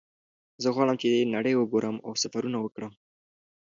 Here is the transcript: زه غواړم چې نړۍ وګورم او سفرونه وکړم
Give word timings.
زه 0.63 0.67
غواړم 0.75 0.95
چې 1.01 1.29
نړۍ 1.35 1.53
وګورم 1.57 1.97
او 2.05 2.11
سفرونه 2.23 2.57
وکړم 2.61 2.91